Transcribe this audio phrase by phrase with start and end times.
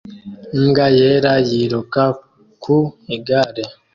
[0.57, 2.03] Imbwa yera yiruka
[2.63, 2.77] ku
[3.15, 3.63] igare